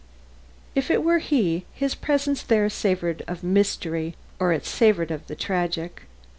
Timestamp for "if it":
0.73-1.03